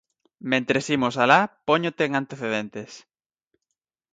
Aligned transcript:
Mentres 0.51 0.85
imos 0.95 1.15
alá, 1.23 1.41
póñote 1.67 2.03
en 2.07 2.11
antecedentes. 2.21 2.91